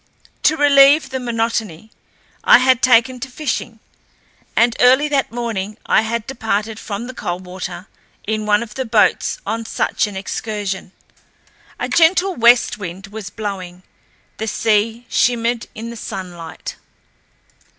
[0.41, 1.91] To relieve the monotony
[2.43, 3.79] I had taken to fishing,
[4.55, 7.87] and early that morning I had departed from the Coldwater
[8.25, 10.91] in one of the boats on such an excursion.
[11.79, 13.83] A gentle west wind was blowing.
[14.37, 16.77] The sea shimmered in the sunlight.